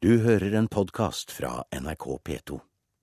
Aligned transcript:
Du 0.00 0.14
hører 0.24 0.54
en 0.56 0.64
podkast 0.64 1.28
fra 1.28 1.58
NRK 1.76 2.04
P2. 2.24 2.54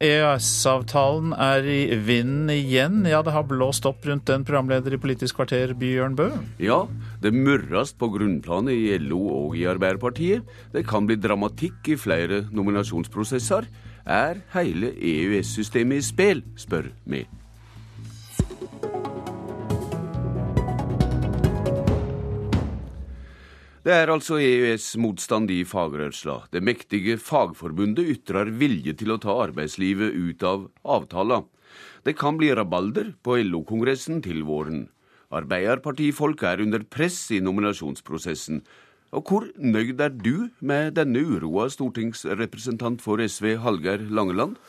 EØS-avtalen 0.01 1.35
er 1.37 1.67
i 1.69 1.93
vinden 1.93 2.49
igjen. 2.49 3.03
Ja, 3.05 3.19
det 3.21 3.35
har 3.35 3.45
blåst 3.45 3.85
opp 3.85 4.07
rundt 4.09 4.25
den 4.25 4.41
programleder 4.47 4.95
i 4.95 4.99
Politisk 5.03 5.37
kvarter, 5.37 5.75
Bjørn 5.77 6.17
Bø. 6.17 6.31
Ja, 6.57 6.79
det 7.21 7.35
murres 7.37 7.93
på 7.93 8.09
grunnplanet 8.15 8.73
i 8.73 8.97
LO 8.97 9.21
og 9.43 9.53
i 9.61 9.67
Arbeiderpartiet. 9.69 10.49
Det 10.73 10.87
kan 10.89 11.05
bli 11.05 11.19
dramatikk 11.21 11.93
i 11.93 12.01
flere 12.01 12.47
nominasjonsprosesser. 12.49 13.69
Er 14.09 14.41
hele 14.57 14.95
EØS-systemet 14.97 16.01
i 16.01 16.07
spill, 16.09 16.47
spør 16.57 16.89
vi. 17.05 17.27
Det 23.87 23.95
er 23.95 24.09
altså 24.11 24.35
EØS-motstand 24.43 25.47
i 25.53 25.61
fagrørsla. 25.63 26.41
Det 26.51 26.59
mektige 26.59 27.13
fagforbundet 27.23 28.09
ytrer 28.11 28.49
vilje 28.59 28.91
til 28.99 29.13
å 29.13 29.15
ta 29.23 29.31
arbeidslivet 29.45 30.11
ut 30.11 30.43
av 30.43 30.65
avtala. 30.83 31.37
Det 32.03 32.17
kan 32.19 32.35
bli 32.35 32.49
rabalder 32.51 33.13
på 33.23 33.37
LO-kongressen 33.47 34.19
til 34.25 34.41
våren. 34.43 34.89
Arbeiderpartifolk 35.31 36.43
er 36.49 36.65
under 36.65 36.83
press 36.83 37.21
i 37.31 37.39
nominasjonsprosessen. 37.39 38.59
Og 39.15 39.31
hvor 39.31 39.47
nøyd 39.55 40.03
er 40.03 40.11
du 40.11 40.49
med 40.59 40.97
denne 40.99 41.23
uroa, 41.23 41.69
stortingsrepresentant 41.71 42.99
for 42.99 43.23
SV 43.23 43.53
Hallgeir 43.63 44.03
Langeland? 44.11 44.59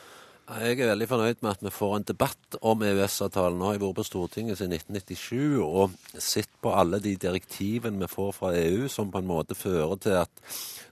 Jeg 0.48 0.78
er 0.80 0.88
veldig 0.88 1.06
fornøyd 1.10 1.42
med 1.44 1.50
at 1.50 1.60
vi 1.66 1.70
får 1.76 1.90
en 1.98 2.04
debatt 2.08 2.56
om 2.64 2.80
EØS-avtalen. 2.80 3.58
Nå 3.60 3.66
har 3.66 3.74
jeg 3.74 3.82
vært 3.82 3.98
på 3.98 4.04
Stortinget 4.06 4.56
siden 4.56 4.78
1997 4.78 5.58
og 5.60 5.98
sett 6.24 6.48
på 6.64 6.72
alle 6.72 7.02
de 7.04 7.12
direktivene 7.20 8.00
vi 8.00 8.08
får 8.08 8.30
fra 8.32 8.54
EU 8.56 8.86
som 8.88 9.10
på 9.12 9.20
en 9.20 9.28
måte 9.28 9.58
fører 9.58 10.00
til 10.00 10.16
at 10.22 10.40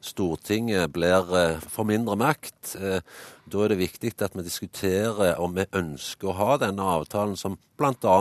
Stortinget 0.04 0.92
blir, 0.92 1.24
for 1.62 1.72
får 1.78 1.88
mindre 1.88 2.18
makt. 2.20 2.74
Eh, 2.76 3.00
da 3.48 3.64
er 3.64 3.72
det 3.72 3.80
viktig 3.80 4.12
at 4.20 4.36
vi 4.36 4.44
diskuterer 4.44 5.40
om 5.40 5.56
vi 5.56 5.64
ønsker 5.80 6.34
å 6.34 6.36
ha 6.36 6.60
denne 6.60 6.92
avtalen 6.98 7.40
som 7.40 7.56
bl.a. 7.80 8.20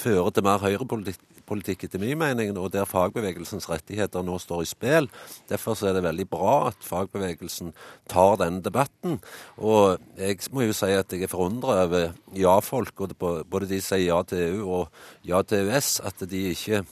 fører 0.00 0.32
til 0.32 0.48
mer 0.48 0.64
høyrepolitikk 0.64 1.33
politikk 1.48 1.86
etter 1.86 2.02
min 2.02 2.18
mening, 2.20 2.52
og 2.58 2.72
der 2.74 2.88
fagbevegelsens 2.88 3.68
rettigheter 3.70 4.24
nå 4.24 4.38
står 4.42 4.64
i 4.64 4.70
spill. 4.70 5.08
Derfor 5.50 5.78
er 5.84 5.96
det 5.96 6.04
veldig 6.06 6.28
bra 6.30 6.54
at 6.70 6.86
fagbevegelsen 6.86 7.74
tar 8.10 8.38
denne 8.42 8.64
debatten. 8.64 9.20
Og 9.58 10.00
jeg 10.18 10.40
må 10.54 10.66
jo 10.66 10.76
si 10.76 10.92
at 10.94 11.12
jeg 11.12 11.26
er 11.26 11.32
forundra 11.32 11.82
over 11.84 12.14
ja-folk, 12.38 13.06
både 13.18 13.70
de 13.70 13.82
sier 13.84 14.08
ja 14.08 14.22
til 14.28 14.48
EU 14.48 14.64
og 14.80 15.04
ja 15.26 15.42
til 15.42 15.68
EØS, 15.68 15.98
at 16.04 16.26
de 16.30 16.48
ikke 16.52 16.84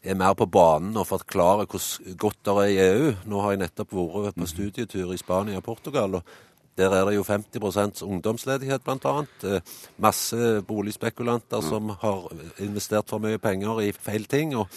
er 0.00 0.16
mer 0.16 0.32
på 0.32 0.46
banen 0.48 0.96
og 0.96 1.10
forklarer 1.10 1.68
hvor 1.68 2.14
godt 2.20 2.38
det 2.46 2.54
er 2.56 2.70
i 2.70 2.78
EU. 2.86 3.10
Nå 3.28 3.42
har 3.44 3.54
jeg 3.54 3.64
nettopp 3.66 3.92
vært 3.92 4.38
på 4.38 4.48
studietur 4.48 5.12
i 5.12 5.20
Spania 5.20 5.60
og 5.60 5.66
Portugal. 5.66 6.20
og 6.20 6.38
der 6.80 6.96
er 6.96 7.06
det 7.10 7.18
jo 7.18 7.26
50% 7.26 8.02
ungdomsledighet, 8.08 8.84
bl.a. 8.86 9.14
Eh, 9.44 9.78
masse 10.00 10.50
boligspekulanter 10.66 11.62
som 11.64 11.94
har 12.00 12.28
investert 12.58 13.12
for 13.12 13.22
mye 13.22 13.40
penger 13.42 13.84
i 13.84 13.92
feil 13.92 14.26
ting. 14.30 14.56
og 14.56 14.68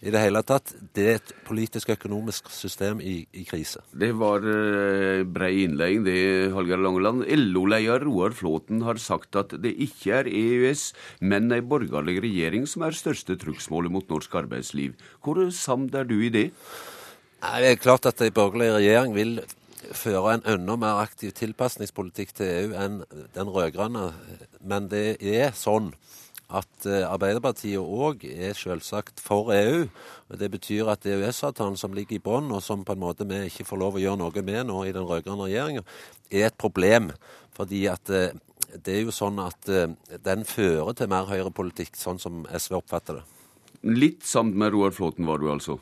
i 0.00 0.08
det 0.08 0.20
hele 0.22 0.40
tatt, 0.48 0.70
det 0.96 1.02
er 1.04 1.18
et 1.18 1.32
politisk 1.44 1.90
økonomisk 1.92 2.46
system 2.54 3.02
i, 3.04 3.18
i 3.36 3.42
krise. 3.44 3.82
Det 3.92 4.14
var 4.16 4.40
uh, 4.40 5.26
brei 5.28 5.66
innledning, 5.66 6.06
det, 6.06 6.20
Hallgeir 6.54 6.80
Langeland. 6.80 7.26
LO-leder 7.28 8.06
Roar 8.08 8.32
Flåten 8.36 8.80
har 8.86 8.96
sagt 9.02 9.36
at 9.36 9.52
det 9.60 9.74
ikke 9.76 10.22
er 10.22 10.30
EØS, 10.30 10.86
men 11.20 11.52
ei 11.52 11.60
borgerlig 11.60 12.16
regjering 12.24 12.64
som 12.70 12.86
er 12.86 12.96
største 12.96 13.36
trugsmålet 13.42 13.92
mot 13.92 14.08
norsk 14.08 14.40
arbeidsliv. 14.40 14.96
Hvor 15.20 15.42
samd 15.52 15.92
er 16.00 16.08
du 16.08 16.16
i 16.16 16.32
det? 16.32 16.48
Det 17.44 17.68
er 17.74 17.80
klart 17.80 18.08
at 18.08 18.24
ei 18.24 18.32
borgerlig 18.32 18.72
regjering 18.78 19.12
vil 19.16 19.36
føre 19.96 20.36
en 20.36 20.46
enda 20.48 20.76
mer 20.80 21.00
aktiv 21.02 21.32
tilpasningspolitikk 21.38 22.34
til 22.38 22.50
EU 22.50 22.74
enn 22.78 23.00
den 23.34 23.50
rød-grønne. 23.50 24.10
Men 24.60 24.88
det 24.92 25.18
er 25.20 25.54
sånn 25.56 25.92
at 26.50 26.86
eh, 26.88 27.06
Arbeiderpartiet 27.06 27.78
òg 27.78 28.24
er 28.26 28.56
selvsagt 28.58 29.22
for 29.22 29.52
EU. 29.54 29.86
og 30.30 30.38
Det 30.40 30.50
betyr 30.50 30.90
at 30.90 31.06
EØS-avtalen 31.06 31.78
som 31.78 31.94
ligger 31.94 32.18
i 32.18 32.22
bånn, 32.22 32.50
og 32.50 32.62
som 32.64 32.84
på 32.84 32.96
en 32.96 33.02
måte 33.02 33.26
vi 33.28 33.44
ikke 33.46 33.66
får 33.68 33.82
lov 33.82 33.98
å 33.98 34.02
gjøre 34.02 34.20
noe 34.22 34.44
med 34.46 34.66
nå 34.70 34.84
i 34.86 34.94
den 34.96 35.06
rød-grønne 35.06 35.46
regjeringa, 35.46 35.84
er 36.30 36.48
et 36.48 36.58
problem. 36.58 37.12
Fordi 37.56 37.84
at 37.90 38.10
eh, 38.10 38.34
det 38.74 38.96
er 38.96 39.04
jo 39.06 39.14
sånn 39.14 39.38
at 39.42 39.70
eh, 39.70 39.90
den 40.26 40.46
fører 40.48 40.94
til 40.98 41.10
mer 41.10 41.30
høyrepolitikk, 41.30 41.98
sånn 41.98 42.22
som 42.22 42.44
SV 42.50 42.80
oppfatter 42.82 43.20
det. 43.20 43.26
Litt 43.80 44.26
sammen 44.28 44.58
med 44.60 44.74
Roar 44.74 44.92
Flåten 44.92 45.28
var 45.28 45.40
du 45.40 45.48
altså? 45.52 45.78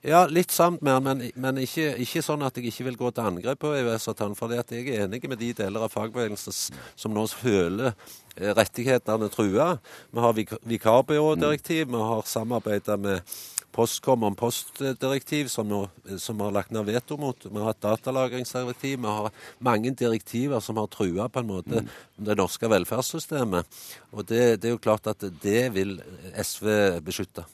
Ja, 0.00 0.22
litt 0.26 0.50
samt 0.50 0.80
med 0.80 1.02
men, 1.04 1.18
men 1.36 1.58
ikke, 1.60 1.90
ikke, 2.00 2.22
sånn 2.24 2.40
at 2.46 2.56
jeg 2.56 2.70
ikke 2.70 2.86
vil 2.86 2.96
gå 3.02 3.10
til 3.12 3.26
angrep 3.28 3.60
på 3.60 3.74
EØS-avtalen. 3.76 4.36
For 4.38 4.52
jeg 4.56 4.64
er 4.80 5.04
enig 5.04 5.20
med 5.28 5.36
de 5.42 5.50
deler 5.58 5.84
av 5.84 5.92
fagbevegelsen 5.92 6.56
som 6.96 7.12
nå 7.12 7.26
føler 7.28 7.90
eh, 7.90 8.54
rettighetene 8.56 9.28
trua. 9.32 9.74
Vi 10.08 10.24
har 10.24 10.36
vik 10.38 10.54
vikarbyrådirektiv, 10.72 11.92
vi 11.92 12.04
har 12.12 12.24
samarbeidet 12.24 12.96
med 13.00 13.34
Postkom 13.70 14.24
om 14.26 14.34
postdirektiv, 14.34 15.46
som, 15.46 15.70
som 16.18 16.40
har 16.42 16.54
lagt 16.54 16.72
ned 16.74 16.88
veto 16.88 17.16
mot. 17.20 17.46
Vi 17.46 17.54
har 17.54 17.70
hatt 17.70 17.84
datalagringsdirektiv. 17.84 18.98
Vi 18.98 19.06
har 19.06 19.30
mange 19.62 19.92
direktiver 19.94 20.60
som 20.64 20.80
har 20.80 20.88
trua 20.90 21.28
på 21.30 21.42
en 21.42 21.50
måte 21.50 21.84
mm. 21.84 21.92
det 22.26 22.36
norske 22.40 22.70
velferdssystemet. 22.70 23.80
Og 24.10 24.26
det, 24.26 24.42
det, 24.62 24.70
er 24.70 24.74
jo 24.74 24.82
klart 24.82 25.06
at 25.12 25.22
det 25.42 25.68
vil 25.76 26.00
SV 26.34 26.98
beskytte. 27.06 27.46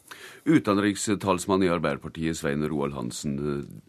Utenrikstalsmann 0.46 1.66
i 1.66 1.70
Arbeiderpartiet, 1.74 2.38
Svein 2.38 2.64
Roald 2.70 2.96
Hansen. 2.96 3.36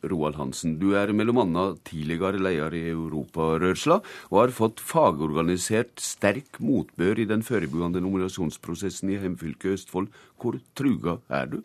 Roald 0.03 0.35
Hansen. 0.35 0.75
Du 0.81 0.91
er 0.99 1.13
bl.a. 1.13 1.65
tidligere 1.87 2.41
leder 2.41 2.75
i 2.75 2.83
Europarørsla 2.91 4.01
og 4.33 4.41
har 4.41 4.55
fått 4.57 4.83
fagorganisert 4.83 5.95
sterk 6.03 6.59
motbør 6.59 7.23
i 7.23 7.29
den 7.29 7.45
forberedende 7.45 8.03
nominasjonsprosessen 8.03 9.13
i 9.13 9.19
hjemfylket 9.21 9.77
Østfold. 9.77 10.11
Hvor 10.41 10.59
truga 10.75 11.19
er 11.31 11.51
du? 11.55 11.59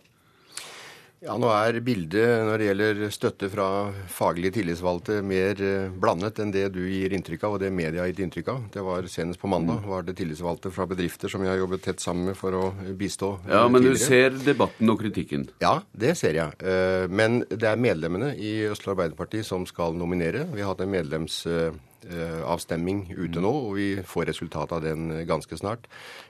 Ja, 1.22 1.36
Nå 1.38 1.46
er 1.54 1.76
bildet 1.86 2.40
når 2.48 2.58
det 2.58 2.66
gjelder 2.66 3.00
støtte 3.14 3.48
fra 3.52 3.66
faglige 4.10 4.56
tillitsvalgte 4.56 5.20
mer 5.22 5.60
eh, 5.62 5.92
blandet 6.02 6.40
enn 6.42 6.50
det 6.50 6.64
du 6.74 6.80
gir 6.82 7.14
inntrykk 7.14 7.44
av, 7.46 7.54
og 7.54 7.62
det 7.62 7.70
media 7.70 8.02
har 8.02 8.10
gitt 8.10 8.24
inntrykk 8.24 8.50
av. 8.50 8.64
Det 8.74 8.82
var 8.82 9.06
Senest 9.10 9.38
på 9.38 9.50
mandag 9.52 9.84
mm. 9.84 9.86
var 9.92 10.02
det 10.08 10.16
tillitsvalgte 10.18 10.72
fra 10.74 10.88
bedrifter 10.90 11.30
som 11.30 11.44
jeg 11.46 11.52
har 11.52 11.60
jobbet 11.60 11.84
tett 11.86 12.02
sammen 12.02 12.32
med 12.32 12.38
for 12.40 12.58
å 12.58 12.64
bistå. 12.98 13.36
Ja, 13.46 13.68
Men 13.68 13.84
tidligere. 13.84 14.00
du 14.00 14.02
ser 14.02 14.42
debatten 14.50 14.90
og 14.90 14.98
kritikken? 15.04 15.46
Ja, 15.62 15.76
det 15.94 16.16
ser 16.18 16.40
jeg. 16.40 16.58
Eh, 16.58 17.06
men 17.06 17.44
det 17.46 17.70
er 17.70 17.86
medlemmene 17.86 18.34
i 18.34 18.56
Østfold 18.72 18.96
Arbeiderparti 18.96 19.44
som 19.46 19.68
skal 19.70 19.94
nominere. 19.94 20.48
Vi 20.50 20.64
har 20.64 20.74
hatt 20.74 20.82
en 20.82 20.90
medlems 20.90 21.44
Eh, 22.10 22.40
avstemning 22.50 23.04
ute 23.14 23.38
nå, 23.38 23.50
og 23.68 23.76
vi 23.76 23.86
får 24.06 24.26
resultatet 24.32 24.74
av 24.74 24.82
den 24.82 25.22
ganske 25.28 25.54
snart. 25.54 25.84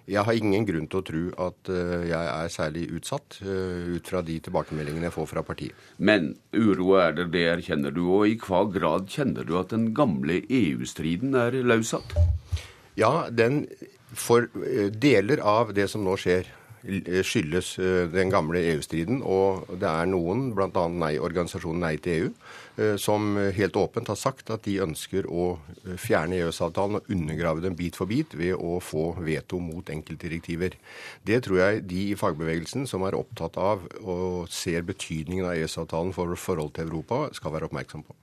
Jeg 0.04 0.20
har 0.26 0.36
ingen 0.36 0.66
grunn 0.68 0.88
til 0.90 1.00
å 1.00 1.06
tro 1.08 1.22
at 1.46 1.70
eh, 1.72 2.04
jeg 2.10 2.28
er 2.32 2.52
særlig 2.52 2.82
utsatt, 2.98 3.38
eh, 3.40 3.94
ut 3.96 4.10
fra 4.10 4.20
de 4.26 4.36
tilbakemeldingene 4.44 5.08
jeg 5.08 5.16
får 5.16 5.30
fra 5.30 5.44
partiet. 5.48 5.86
Men 5.96 6.34
uro 6.52 6.98
er 7.00 7.16
det, 7.16 7.30
det 7.32 7.46
erkjenner 7.54 7.94
du. 7.94 8.02
Og 8.04 8.28
i 8.28 8.36
hva 8.42 8.66
grad 8.68 9.08
kjenner 9.12 9.48
du 9.48 9.56
at 9.60 9.72
den 9.72 9.94
gamle 9.96 10.42
EU-striden 10.44 11.38
er 11.40 11.56
løssatt? 11.64 12.12
Ja, 13.00 13.30
den 13.32 13.64
for 14.12 14.50
deler 14.92 15.40
av 15.40 15.72
det 15.72 15.88
som 15.88 16.04
nå 16.04 16.18
skjer, 16.20 16.50
skyldes 16.82 17.76
den 18.12 18.32
gamle 18.32 18.60
EU-striden. 18.72 19.20
Og 19.22 19.68
det 19.78 19.88
er 19.88 20.10
noen, 20.10 20.50
bl.a. 20.56 20.86
Nei, 20.90 21.14
organisasjonen 21.22 21.84
Nei 21.86 21.96
til 22.02 22.16
EU, 22.16 22.32
Eh, 22.76 22.96
som 22.96 23.36
helt 23.52 23.76
åpent 23.76 24.08
har 24.08 24.16
sagt 24.16 24.48
at 24.54 24.64
de 24.64 24.78
ønsker 24.80 25.26
å 25.28 25.58
eh, 25.84 25.98
fjerne 26.00 26.38
EØS-avtalen 26.40 27.02
og 27.02 27.10
undergrave 27.12 27.60
den 27.60 27.76
bit 27.76 27.98
for 28.00 28.08
bit 28.08 28.32
ved 28.38 28.56
å 28.56 28.78
få 28.80 29.10
veto 29.20 29.58
mot 29.60 29.90
enkeltdirektiver. 29.92 30.78
Det 31.28 31.42
tror 31.44 31.60
jeg 31.60 31.82
de 31.90 32.06
i 32.14 32.16
fagbevegelsen 32.16 32.88
som 32.88 33.04
er 33.04 33.18
opptatt 33.18 33.58
av 33.60 33.84
og 34.00 34.48
ser 34.52 34.88
betydningen 34.88 35.50
av 35.50 35.58
EØS-avtalen 35.58 36.16
for 36.16 36.32
forhold 36.40 36.72
til 36.78 36.88
Europa, 36.88 37.26
skal 37.36 37.52
være 37.58 37.68
oppmerksom 37.68 38.06
på. 38.08 38.16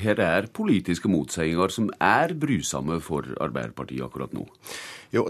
Her 0.00 0.18
er 0.22 0.48
politiske 0.50 1.10
motseiinger 1.10 1.70
som 1.70 1.92
er 2.02 2.32
brysomme 2.40 2.96
for 3.04 3.28
Arbeiderpartiet 3.44 4.08
akkurat 4.08 4.32
nå. 4.34 4.48
Jo, 5.12 5.28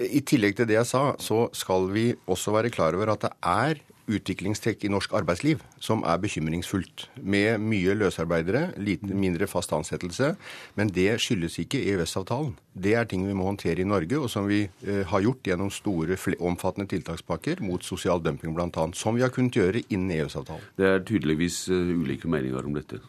I 0.00 0.22
tillegg 0.24 0.56
til 0.56 0.68
det 0.70 0.78
jeg 0.78 0.88
sa, 0.88 1.04
så 1.20 1.46
skal 1.56 1.90
vi 1.92 2.10
også 2.30 2.54
være 2.56 2.72
klar 2.72 2.96
over 2.96 3.12
at 3.12 3.26
det 3.26 3.32
er 3.44 3.80
utviklingstrekk 4.10 4.84
i 4.84 4.90
norsk 4.90 5.12
arbeidsliv 5.14 5.60
som 5.82 6.02
er 6.08 6.18
bekymringsfullt. 6.22 7.06
Med 7.22 7.60
mye 7.62 7.94
løsarbeidere, 7.98 8.70
liten, 8.80 9.12
mindre 9.20 9.48
fast 9.50 9.72
ansettelse. 9.76 10.32
Men 10.78 10.90
det 10.94 11.12
skyldes 11.22 11.58
ikke 11.62 11.82
EØS-avtalen. 11.92 12.56
Det 12.74 12.94
er 12.98 13.06
ting 13.08 13.26
vi 13.28 13.36
må 13.36 13.46
håndtere 13.48 13.84
i 13.84 13.88
Norge, 13.88 14.18
og 14.18 14.30
som 14.32 14.48
vi 14.50 14.64
eh, 14.64 15.04
har 15.06 15.24
gjort 15.24 15.46
gjennom 15.46 15.70
store, 15.74 16.18
omfattende 16.40 16.90
tiltakspakker 16.90 17.62
mot 17.66 17.84
sosial 17.84 18.22
dumping 18.24 18.54
bl.a. 18.56 18.88
Som 18.98 19.18
vi 19.18 19.24
har 19.24 19.32
kunnet 19.34 19.56
gjøre 19.56 19.84
innen 19.88 20.12
EØS-avtalen. 20.18 20.68
Det 20.78 20.90
er 20.90 21.06
tydeligvis 21.06 21.62
uh, 21.70 21.94
ulike 22.00 22.30
meninger 22.30 22.66
om 22.66 22.76
dette. 22.76 23.00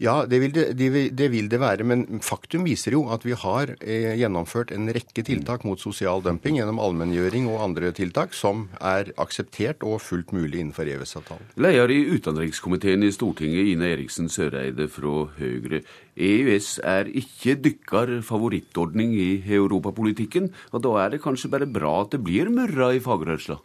Ja, 0.00 0.22
det 0.24 0.38
vil 0.40 0.52
det, 0.56 0.62
det, 0.80 1.26
vil, 1.28 1.48
det 1.52 1.58
være. 1.60 1.84
Men 1.84 2.22
faktum 2.24 2.64
viser 2.64 2.94
jo 2.96 3.02
at 3.12 3.26
vi 3.26 3.34
har 3.36 3.74
eh, 3.84 4.14
gjennomført 4.16 4.72
en 4.72 4.88
rekke 4.96 5.24
tiltak 5.26 5.66
mot 5.68 5.80
sosial 5.82 6.24
dumping 6.24 6.56
gjennom 6.56 6.80
allmenngjøring 6.80 7.50
og 7.52 7.60
andre 7.66 7.92
tiltak 7.96 8.32
som 8.36 8.68
er 8.80 9.12
akseptert 9.20 9.84
og 9.84 10.00
fullt 10.00 10.32
mulig 10.32 10.62
innenfor 10.62 10.88
EØS-avtalen. 10.88 11.52
Leder 11.60 11.92
i 11.92 12.00
utenrikskomiteen 12.16 13.04
i 13.04 13.12
Stortinget, 13.12 13.74
Ine 13.74 13.92
Eriksen 13.92 14.32
Søreide 14.32 14.88
fra 14.88 15.26
Høyre. 15.36 15.84
EØS 16.16 16.78
er 16.80 17.12
ikke 17.20 17.58
dykkar 17.60 18.16
favorittordning 18.24 19.12
i 19.20 19.30
europapolitikken, 19.52 20.48
og 20.72 20.86
da 20.88 20.96
er 21.04 21.12
det 21.12 21.24
kanskje 21.24 21.52
bare 21.52 21.68
bra 21.68 21.98
at 22.06 22.16
det 22.16 22.24
blir 22.24 22.48
mørra 22.48 22.94
i 22.96 23.04
fagrørsla? 23.04 23.60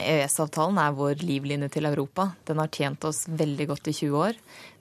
EØS-avtalen 0.00 0.78
er 0.80 0.94
vår 0.96 1.22
livline 1.26 1.68
til 1.72 1.88
Europa. 1.88 2.30
Den 2.48 2.62
har 2.62 2.70
tjent 2.72 3.04
oss 3.04 3.26
veldig 3.28 3.66
godt 3.72 3.90
i 3.92 3.96
20 3.96 4.20
år. 4.26 4.38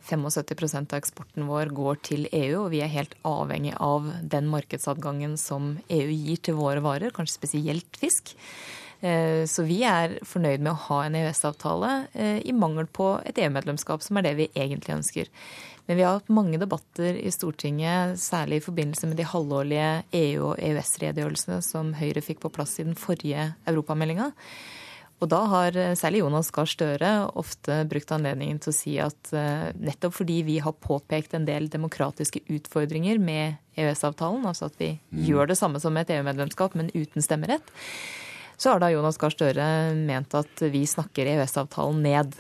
75% 0.08 0.94
av 0.94 1.02
eksporten 1.02 1.48
vår 1.50 1.72
går 1.76 2.00
til 2.08 2.28
EU, 2.32 2.66
og 2.66 2.70
vi 2.74 2.82
er 2.82 2.94
helt 2.94 3.14
avhengig 3.28 3.74
av 3.78 4.08
den 4.24 4.48
markedsadgangen 4.50 5.36
som 5.38 5.76
EU 5.92 6.08
gir 6.10 6.40
til 6.42 6.58
våre 6.58 6.84
varer, 6.84 7.14
kanskje 7.14 7.38
spesielt 7.38 8.00
fisk. 8.00 8.34
Eh, 9.02 9.44
så 9.50 9.66
vi 9.66 9.82
er 9.88 10.20
fornøyd 10.28 10.62
med 10.62 10.74
å 10.76 10.82
ha 10.88 11.04
en 11.06 11.18
EØS-avtale 11.18 11.92
eh, 12.14 12.40
i 12.46 12.54
mangel 12.54 12.88
på 12.88 13.16
et 13.26 13.38
EU-medlemskap, 13.42 14.04
som 14.06 14.18
er 14.18 14.30
det 14.30 14.36
vi 14.38 14.50
egentlig 14.54 14.96
ønsker. 15.00 15.32
Men 15.88 15.98
vi 15.98 16.04
har 16.06 16.20
hatt 16.20 16.30
mange 16.32 16.60
debatter 16.62 17.18
i 17.18 17.32
Stortinget, 17.34 18.20
særlig 18.22 18.62
i 18.62 18.66
forbindelse 18.66 19.10
med 19.10 19.18
de 19.20 19.26
halvårlige 19.28 19.90
EU- 20.22 20.52
og 20.52 20.62
EØS-redegjørelsene 20.62 21.58
som 21.66 21.96
Høyre 21.98 22.24
fikk 22.24 22.44
på 22.46 22.54
plass 22.54 22.78
i 22.80 22.86
den 22.86 22.96
forrige 22.96 23.50
europameldinga. 23.68 24.30
Og 25.22 25.30
da 25.30 25.42
har 25.52 25.78
eh, 25.78 25.94
særlig 25.98 26.24
Jonas 26.24 26.50
Gahr 26.54 26.70
Støre 26.70 27.12
ofte 27.38 27.84
brukt 27.90 28.12
anledningen 28.16 28.58
til 28.62 28.72
å 28.72 28.76
si 28.76 28.96
at 29.02 29.34
eh, 29.38 29.70
nettopp 29.78 30.18
fordi 30.18 30.40
vi 30.48 30.58
har 30.64 30.74
påpekt 30.82 31.36
en 31.38 31.46
del 31.46 31.70
demokratiske 31.72 32.42
utfordringer 32.50 33.22
med 33.22 33.60
EØS-avtalen, 33.78 34.48
altså 34.50 34.72
at 34.72 34.82
vi 34.82 34.96
mm. 34.98 35.22
gjør 35.30 35.52
det 35.52 35.60
samme 35.62 35.82
som 35.84 35.98
et 35.98 36.10
EU-medlemskap, 36.12 36.74
men 36.78 36.90
uten 36.96 37.24
stemmerett, 37.24 37.70
så 38.58 38.74
har 38.74 38.82
da 38.82 38.92
Jonas 38.94 39.22
Gahr 39.22 39.34
Støre 39.34 39.68
ment 39.98 40.34
at 40.38 40.66
vi 40.74 40.84
snakker 40.90 41.30
EØS-avtalen 41.36 42.02
ned. 42.06 42.36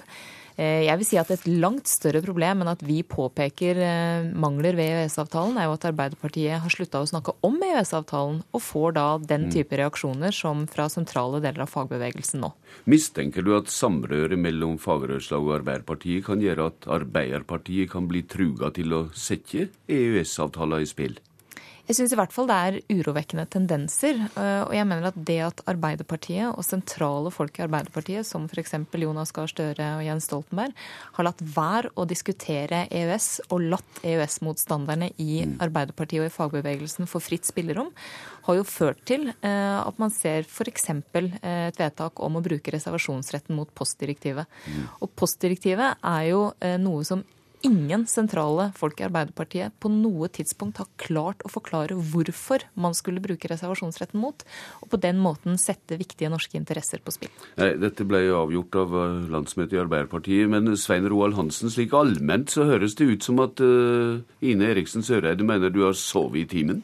Eh, 0.57 0.85
jeg 0.87 0.99
vil 0.99 1.07
si 1.07 1.19
at 1.19 1.31
et 1.33 1.45
langt 1.47 1.89
større 1.89 2.21
problem 2.23 2.63
enn 2.63 2.71
at 2.71 2.83
vi 2.85 3.01
påpeker 3.07 3.79
eh, 3.81 4.27
mangler 4.31 4.75
ved 4.77 4.91
EØS-avtalen, 4.97 5.57
er 5.57 5.69
jo 5.69 5.77
at 5.77 5.87
Arbeiderpartiet 5.91 6.61
har 6.63 6.73
slutta 6.73 7.01
å 7.01 7.09
snakke 7.09 7.35
om 7.47 7.57
EØS-avtalen, 7.61 8.41
og 8.51 8.63
får 8.65 8.97
da 8.97 9.07
den 9.21 9.47
mm. 9.47 9.53
type 9.55 9.79
reaksjoner 9.79 10.35
som 10.35 10.65
fra 10.71 10.89
sentrale 10.91 11.41
deler 11.43 11.65
av 11.65 11.71
fagbevegelsen 11.71 12.43
nå. 12.43 12.51
Mistenker 12.91 13.45
du 13.45 13.53
at 13.57 13.71
samrøret 13.71 14.39
mellom 14.39 14.77
fagrørsla 14.81 15.39
og 15.41 15.55
Arbeiderpartiet 15.61 16.25
kan 16.27 16.43
gjøre 16.43 16.71
at 16.71 16.87
Arbeiderpartiet 16.99 17.91
kan 17.93 18.09
bli 18.11 18.25
truga 18.27 18.71
til 18.75 18.95
å 18.97 19.03
sette 19.17 19.69
EØS-avtalen 19.91 20.83
i 20.83 20.89
spill? 20.89 21.19
Jeg 21.91 21.97
syns 21.97 22.13
i 22.15 22.17
hvert 22.21 22.31
fall 22.31 22.47
det 22.47 22.55
er 22.55 22.75
urovekkende 22.87 23.43
tendenser. 23.51 24.15
Eh, 24.39 24.61
og 24.63 24.71
jeg 24.71 24.87
mener 24.87 25.09
at 25.09 25.17
det 25.27 25.39
at 25.43 25.63
Arbeiderpartiet 25.67 26.53
og 26.53 26.63
sentrale 26.63 27.27
folk 27.35 27.59
i 27.59 27.65
Arbeiderpartiet, 27.65 28.23
som 28.23 28.45
f.eks. 28.47 28.77
Jonas 28.95 29.33
Gahr 29.35 29.51
Støre 29.51 29.89
og 29.97 30.05
Jens 30.05 30.29
Stoltenberg, 30.29 30.71
har 31.17 31.27
latt 31.27 31.43
være 31.43 31.91
å 31.99 32.05
diskutere 32.07 32.85
EØS 32.87 33.27
og 33.49 33.65
latt 33.73 33.99
EØS-motstanderne 34.07 35.11
i 35.19 35.41
mm. 35.43 35.57
Arbeiderpartiet 35.67 36.23
og 36.23 36.29
i 36.29 36.31
fagbevegelsen 36.37 37.11
få 37.11 37.19
fritt 37.19 37.49
spillerom, 37.49 37.91
har 38.47 38.61
jo 38.61 38.63
ført 38.63 39.03
til 39.11 39.27
eh, 39.33 39.81
at 39.81 39.99
man 39.99 40.15
ser 40.15 40.47
f.eks. 40.47 40.87
Eh, 40.95 41.67
et 41.67 41.83
vedtak 41.83 42.23
om 42.23 42.39
å 42.39 42.45
bruke 42.45 42.71
reservasjonsretten 42.71 43.59
mot 43.59 43.75
postdirektivet. 43.75 44.47
Mm. 44.47 44.87
Og 45.03 45.11
postdirektivet 45.19 45.99
er 45.99 46.25
jo 46.31 46.45
noe 46.79 47.03
som 47.03 47.27
ingen 47.67 48.05
sentrale 48.09 48.69
folk 48.77 48.99
i 49.01 49.05
Arbeiderpartiet 49.07 49.75
på 49.81 49.91
noe 49.93 50.29
tidspunkt 50.33 50.81
har 50.81 50.89
klart 51.01 51.43
å 51.45 51.51
forklare 51.51 51.97
hvorfor 52.11 52.65
man 52.73 52.95
skulle 52.97 53.23
bruke 53.23 53.49
reservasjonsretten 53.51 54.21
mot, 54.21 54.45
og 54.81 54.91
på 54.91 54.99
den 55.01 55.19
måten 55.21 55.59
sette 55.61 55.99
viktige 55.99 56.31
norske 56.33 56.57
interesser 56.59 57.03
på 57.03 57.13
spill. 57.15 57.31
Nei, 57.61 57.73
dette 57.81 58.05
ble 58.07 58.23
jo 58.25 58.39
avgjort 58.41 58.79
av 58.83 58.95
eh, 59.01 59.17
landsmøtet 59.35 59.77
i 59.77 59.81
Arbeiderpartiet, 59.83 60.51
men 60.51 60.75
Svein 60.79 61.07
Roald 61.11 61.37
Hansen, 61.39 61.71
slik 61.73 61.95
allment 61.97 62.53
så 62.53 62.67
høres 62.69 62.97
det 62.99 63.09
ut 63.11 63.25
som 63.25 63.41
at 63.43 63.61
uh, 63.63 64.21
Ine 64.45 64.71
Eriksen 64.71 65.05
Søreide 65.05 65.45
mener 65.47 65.73
du 65.73 65.83
har 65.85 65.97
sovet 65.97 66.45
i 66.45 66.49
timen? 66.57 66.83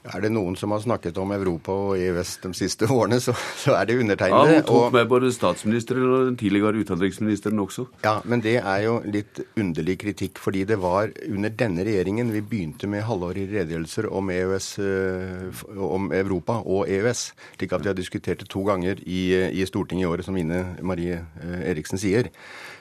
Er 0.00 0.22
det 0.24 0.30
noen 0.32 0.54
som 0.56 0.72
har 0.72 0.80
snakket 0.80 1.18
om 1.20 1.32
Europa 1.34 1.74
og 1.76 2.00
EØS 2.00 2.38
de 2.40 2.50
siste 2.56 2.86
årene, 2.88 3.18
så, 3.20 3.34
så 3.60 3.74
er 3.76 3.88
det 3.90 3.98
undertegnede. 4.00 4.54
Ja, 4.54 4.60
Hun 4.62 4.68
tok 4.70 4.86
og, 4.86 4.94
med 4.94 5.10
både 5.10 5.32
statsministeren 5.34 6.06
og 6.06 6.22
den 6.30 6.38
tidligere 6.40 6.80
utenriksministeren 6.80 7.60
også. 7.60 7.84
Ja, 8.06 8.14
men 8.24 8.40
det 8.44 8.56
er 8.62 8.86
jo 8.86 8.94
litt 9.04 9.42
underlig 9.60 9.98
kritikk, 10.00 10.40
fordi 10.40 10.64
det 10.70 10.80
var 10.80 11.12
under 11.28 11.52
denne 11.52 11.84
regjeringen 11.84 12.32
vi 12.32 12.40
begynte 12.40 12.88
med 12.88 13.04
halvårige 13.04 13.52
redegjørelser 13.52 14.08
om, 14.08 14.32
EØS, 14.32 14.70
eh, 14.80 15.62
om 15.76 16.08
Europa 16.16 16.62
og 16.64 16.88
EØS. 16.88 17.26
Slik 17.58 17.76
at 17.76 17.84
vi 17.84 17.92
har 17.92 18.00
diskutert 18.00 18.40
det 18.40 18.48
to 18.48 18.64
ganger 18.64 19.04
i, 19.04 19.22
i 19.52 19.68
Stortinget 19.68 20.08
i 20.08 20.10
året, 20.14 20.24
som 20.24 20.40
Ine 20.40 20.64
Marie 20.80 21.20
eh, 21.20 21.62
Eriksen 21.74 22.00
sier. 22.00 22.32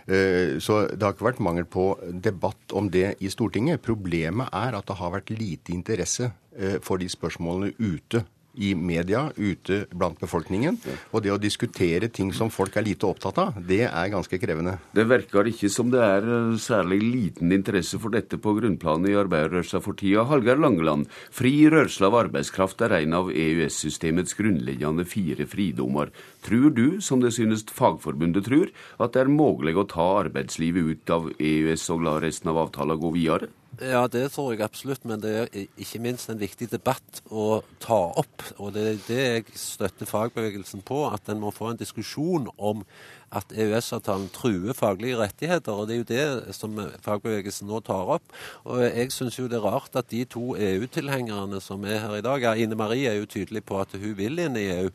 Eh, 0.10 0.58
så 0.64 0.82
det 0.90 1.06
har 1.06 1.14
ikke 1.14 1.30
vært 1.30 1.44
mangel 1.46 1.70
på 1.70 1.92
debatt 2.10 2.74
om 2.74 2.90
det 2.90 3.14
i 3.22 3.30
Stortinget. 3.30 3.84
Problemet 3.86 4.50
er 4.52 4.78
at 4.78 4.90
det 4.90 4.98
har 5.00 5.14
vært 5.14 5.34
lite 5.36 5.76
interesse 5.76 6.32
Eh, 6.60 6.80
for 6.84 7.00
de 7.00 7.08
spørsmålene 7.08 7.72
ute 7.80 8.26
i 8.60 8.74
media, 8.76 9.30
ute 9.38 9.86
blant 9.96 10.20
befolkningen. 10.20 10.78
Og 11.14 11.24
det 11.24 11.32
å 11.34 11.40
diskutere 11.42 12.10
ting 12.12 12.34
som 12.36 12.52
folk 12.54 12.76
er 12.78 12.86
lite 12.86 13.08
opptatt 13.08 13.40
av, 13.42 13.60
det 13.64 13.86
er 13.88 14.12
ganske 14.12 14.40
krevende. 14.42 14.78
Det 14.96 15.06
virker 15.10 15.48
ikke 15.50 15.72
som 15.72 15.92
det 15.94 16.02
er 16.04 16.28
eh, 16.28 16.58
særlig 16.62 17.00
liten 17.04 17.54
interesse 17.56 18.00
for 18.02 18.14
dette 18.14 18.40
på 18.42 18.56
grunnplanet 18.58 19.14
i 19.14 19.18
arbeiderrørsla 19.20 19.82
for 19.86 19.98
tida. 20.00 20.26
Hallgeir 20.30 20.60
Langeland, 20.60 21.08
fri 21.36 21.54
rørsle 21.72 22.10
av 22.10 22.20
arbeidskraft 22.26 22.84
er 22.86 23.00
en 23.00 23.18
av 23.22 23.32
EØS-systemets 23.32 24.36
grunnleggende 24.40 25.08
fire 25.08 25.48
fridommer. 25.50 26.14
Tror 26.46 26.74
du, 26.76 27.00
som 27.04 27.24
det 27.24 27.34
synes 27.38 27.66
Fagforbundet 27.76 28.48
tror, 28.48 28.72
at 29.00 29.16
det 29.16 29.26
er 29.26 29.32
mulig 29.32 29.76
å 29.78 29.88
ta 29.90 30.08
arbeidslivet 30.24 30.94
ut 30.94 31.16
av 31.16 31.32
EØS 31.38 31.90
og 31.96 32.06
la 32.08 32.20
resten 32.24 32.52
av 32.52 32.64
avtalen 32.66 33.00
gå 33.00 33.16
videre? 33.16 33.52
Ja, 33.78 34.08
det 34.12 34.32
tror 34.34 34.52
jeg 34.52 34.64
absolutt, 34.66 35.06
men 35.08 35.22
det 35.24 35.32
er 35.38 35.52
ikke 35.80 36.02
minst 36.04 36.32
en 36.32 36.42
viktig 36.42 36.68
debatt 36.72 37.22
å 37.30 37.62
ta 37.80 38.00
opp. 38.20 38.44
Og 38.58 38.74
det 38.76 38.86
er 38.90 38.98
det 39.06 39.20
jeg 39.22 39.60
støtter 39.62 40.10
fagbevegelsen 40.10 40.82
på, 40.88 41.04
at 41.08 41.30
en 41.30 41.40
må 41.44 41.54
få 41.56 41.72
en 41.72 41.80
diskusjon 41.80 42.50
om 42.58 42.82
at 43.36 43.54
EØS-avtalen 43.54 44.30
truer 44.34 44.74
faglige 44.74 45.18
rettigheter. 45.20 45.72
og 45.72 45.88
Det 45.88 45.96
er 45.96 46.00
jo 46.00 46.10
det 46.48 46.56
som 46.56 46.76
fagbevegelsen 47.06 47.68
nå 47.70 47.80
tar 47.86 48.16
opp. 48.18 48.24
Og 48.66 48.82
Jeg 48.82 49.12
syns 49.12 49.40
jo 49.40 49.48
det 49.48 49.60
er 49.60 49.66
rart 49.68 49.96
at 49.96 50.10
de 50.10 50.24
to 50.26 50.56
EU-tilhengerne 50.56 51.62
som 51.62 51.84
er 51.86 52.00
her 52.00 52.16
i 52.18 52.26
dag 52.26 52.42
ja, 52.42 52.54
Ine 52.54 52.76
Marie 52.76 53.10
er 53.10 53.20
jo 53.20 53.30
tydelig 53.30 53.64
på 53.64 53.80
at 53.80 53.94
hun 53.94 54.16
vil 54.18 54.40
inn 54.40 54.58
i 54.58 54.68
EU. 54.80 54.90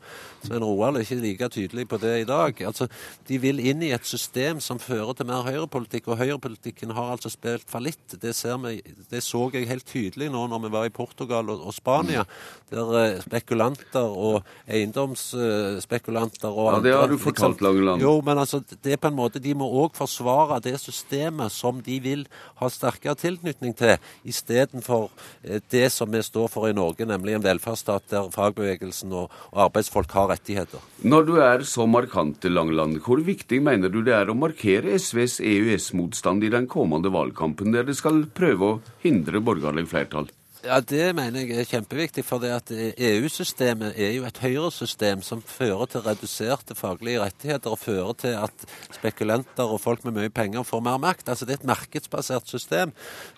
Svein 0.45 0.63
Roald 0.63 0.97
er 0.97 1.05
ikke 1.05 1.21
like 1.21 1.49
tydelig 1.49 1.87
på 1.87 1.99
det 2.01 2.21
i 2.21 2.27
dag. 2.27 2.61
Altså, 2.61 2.87
De 3.27 3.37
vil 3.41 3.59
inn 3.59 3.83
i 3.83 3.91
et 3.95 4.05
system 4.05 4.59
som 4.59 4.79
fører 4.79 5.13
til 5.13 5.25
mer 5.29 5.45
høyrepolitikk, 5.47 6.07
og 6.07 6.19
høyrepolitikken 6.19 6.91
har 6.95 7.15
altså 7.15 7.29
spilt 7.29 7.69
fallitt. 7.69 8.19
Det, 8.21 8.33
vi, 8.65 8.81
det 9.09 9.23
så 9.23 9.49
jeg 9.53 9.69
helt 9.69 9.85
tydelig 9.87 10.29
nå 10.31 10.45
når 10.51 10.65
vi 10.65 10.73
var 10.73 10.85
i 10.85 10.93
Portugal 10.93 11.49
og, 11.49 11.63
og 11.69 11.73
Spania, 11.73 12.25
der 12.71 12.91
uh, 12.91 13.21
spekulanter 13.23 14.05
og 14.05 14.43
eiendomsspekulanter 14.67 16.49
og 16.49 16.75
andre 16.75 16.79
Ja, 16.79 16.83
det 16.85 16.95
har 16.99 17.11
du 17.11 17.17
fortalt, 17.21 17.59
liksom, 17.59 17.65
Langeland. 17.65 18.01
Jo, 18.01 18.13
men 18.25 18.41
altså, 18.41 18.61
det 18.83 18.95
er 18.95 19.01
på 19.01 19.11
en 19.11 19.17
måte, 19.17 19.41
de 19.41 19.53
må 19.57 19.67
òg 19.83 19.95
forsvare 19.97 20.59
det 20.65 20.75
systemet 20.81 21.53
som 21.53 21.81
de 21.85 21.99
vil 22.03 22.25
ha 22.61 22.69
sterkere 22.71 23.17
tilknytning 23.19 23.75
til, 23.77 23.95
istedenfor 24.27 25.09
eh, 25.43 25.61
det 25.71 25.87
som 25.93 26.11
vi 26.11 26.23
står 26.25 26.49
for 26.51 26.69
i 26.69 26.75
Norge, 26.75 27.07
nemlig 27.07 27.37
en 27.37 27.45
velferdsstat 27.45 28.09
der 28.11 28.31
fagbevegelsen 28.33 29.13
og, 29.13 29.33
og 29.53 29.65
arbeidsfolk 29.67 30.15
har 30.17 30.31
rettigheter. 30.33 30.83
Når 31.05 31.27
du 31.27 31.35
er 31.43 31.65
så 31.67 31.87
markant, 31.89 32.45
Langeland, 32.45 32.99
hvor 33.05 33.21
viktig 33.25 33.61
mener 33.63 33.91
du 33.91 34.01
det 34.05 34.13
er 34.15 34.29
å 34.29 34.37
markere 34.37 34.97
SVs 34.99 35.39
EØS-motstand 35.43 36.45
i 36.45 36.53
den 36.53 36.69
kommende 36.71 37.11
valgkampen, 37.13 37.73
der 37.75 37.87
de 37.87 37.95
skal 37.97 38.25
prøve 38.35 38.67
å 38.67 38.81
hindre 39.03 39.41
borgerlig 39.43 39.87
flertall? 39.91 40.29
Ja, 40.65 40.79
Det 40.81 41.11
mener 41.13 41.43
jeg 41.43 41.59
er 41.61 41.67
kjempeviktig. 41.69 42.23
For 42.25 42.41
EU-systemet 42.41 43.99
er 44.01 44.15
jo 44.15 44.23
et 44.25 44.39
høyresystem 44.41 45.21
som 45.21 45.43
fører 45.45 45.85
til 45.91 46.01
reduserte 46.01 46.73
faglige 46.73 47.19
rettigheter 47.21 47.69
og 47.75 47.77
fører 47.83 48.15
til 48.17 48.33
at 48.33 48.63
spekulanter 48.95 49.69
og 49.69 49.77
folk 49.83 50.01
med 50.07 50.15
mye 50.15 50.31
penger 50.33 50.65
får 50.65 50.81
mer 50.81 50.97
makt. 50.97 51.29
Altså 51.29 51.45
Det 51.45 51.53
er 51.53 51.59
et 51.59 51.69
markedsbasert 51.69 52.49
system 52.49 52.93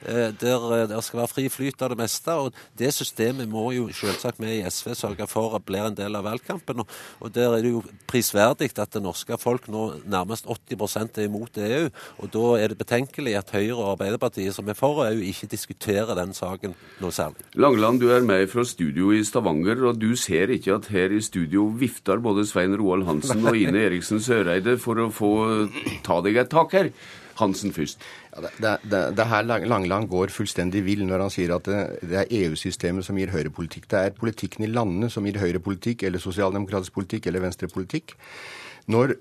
eh, 0.06 0.32
der 0.40 0.68
eh, 0.72 0.86
det 0.88 1.02
skal 1.04 1.20
være 1.20 1.32
fri 1.34 1.50
flyt 1.52 1.84
av 1.84 1.92
det 1.92 1.98
meste. 2.00 2.32
og 2.32 2.54
Det 2.80 2.94
systemet 2.96 3.50
må 3.50 3.66
jo 3.76 3.90
selvsagt 3.92 4.40
vi 4.40 4.62
i 4.62 4.64
SV 4.70 4.96
sørge 4.96 5.28
for 5.28 5.58
at 5.60 5.68
blir 5.68 5.84
en 5.84 6.00
del 6.00 6.16
av 6.16 6.24
valgkampen. 6.24 6.86
Og, 7.20 7.34
Der 7.34 7.58
er 7.58 7.62
det 7.62 7.74
jo 7.74 7.84
prisverdig 8.08 8.72
at 8.80 8.94
det 8.94 9.04
norske 9.04 9.36
folk 9.38 9.68
nå 9.68 10.00
nærmest 10.06 10.46
80% 10.48 11.20
er 11.20 11.28
imot 11.28 11.58
EU. 11.58 11.90
og 12.20 12.32
Da 12.32 12.64
er 12.64 12.68
det 12.70 12.78
betenkelig 12.78 13.36
at 13.36 13.52
Høyre 13.52 13.76
og 13.76 13.92
Arbeiderpartiet, 14.00 14.56
som 14.56 14.70
er 14.70 14.80
for 14.80 15.04
EU, 15.04 15.20
ikke 15.20 15.52
diskuterer 15.52 16.16
den 16.16 16.34
saken 16.34 16.74
noe 17.02 17.17
særlig. 17.18 17.46
Langeland, 17.60 18.02
du 18.02 18.10
er 18.14 18.26
med 18.26 18.48
fra 18.52 18.66
studio 18.68 19.12
i 19.16 19.24
Stavanger, 19.26 19.84
og 19.90 20.00
du 20.02 20.12
ser 20.20 20.54
ikke 20.54 20.78
at 20.78 20.90
her 20.94 21.14
i 21.14 21.22
studio 21.26 21.68
vifter 21.78 22.22
både 22.24 22.46
Svein 22.48 22.78
Roald 22.80 23.08
Hansen 23.08 23.46
og 23.46 23.58
Ine 23.58 23.88
Eriksen 23.88 24.22
Søreide 24.24 24.78
for 24.82 25.02
å 25.02 25.12
få 25.14 25.32
ta 26.06 26.22
deg 26.26 26.40
et 26.44 26.54
tak 26.54 26.78
her. 26.78 26.92
Hansen 27.38 27.74
først. 27.74 28.02
Ja, 28.34 28.42
det, 28.42 28.74
det, 28.90 29.02
det, 29.18 29.28
her 29.30 29.46
Langeland 29.46 30.10
går 30.10 30.34
fullstendig 30.34 30.84
vill 30.86 31.04
når 31.06 31.26
han 31.26 31.34
sier 31.34 31.54
at 31.58 31.68
det, 31.70 31.82
det 32.10 32.20
er 32.24 32.34
EU-systemet 32.44 33.06
som 33.06 33.18
gir 33.20 33.34
høyrepolitikk. 33.34 33.88
Det 33.92 34.02
er 34.02 34.18
politikken 34.18 34.66
i 34.66 34.72
landene 34.72 35.10
som 35.14 35.26
gir 35.28 35.40
høyrepolitikk, 35.42 36.08
eller 36.08 36.24
sosialdemokratisk 36.24 36.96
politikk, 36.98 37.30
eller 37.30 37.46
venstrepolitikk. 37.46 38.18
Når 38.94 39.18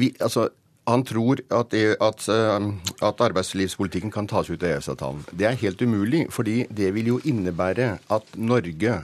vi, 0.00 0.12
altså, 0.20 0.48
han 0.88 1.04
tror 1.06 1.42
at, 1.54 1.74
at, 1.74 2.28
at, 2.28 3.20
arbeidslivspolitikken 3.22 4.10
kan 4.10 4.26
tas 4.26 4.50
ut 4.50 4.62
av 4.62 4.68
EØS-avtalen. 4.68 5.22
Det 5.30 5.46
er 5.46 5.60
helt 5.60 5.82
umulig, 5.82 6.26
fordi 6.34 6.64
det 6.70 6.90
vil 6.96 7.12
jo 7.14 7.20
innebære 7.24 7.96
at 8.10 8.34
Norge 8.34 8.96